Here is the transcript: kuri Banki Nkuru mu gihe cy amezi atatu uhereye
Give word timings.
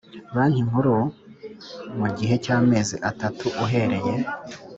kuri 0.03 0.19
Banki 0.33 0.61
Nkuru 0.67 0.95
mu 1.99 2.07
gihe 2.17 2.35
cy 2.43 2.51
amezi 2.57 2.95
atatu 3.09 3.45
uhereye 3.63 4.13